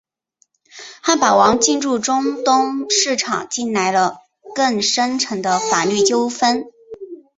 [1.03, 4.17] 汉堡王进驻中东市场带来了
[4.55, 6.65] 更深层次的法律纠纷。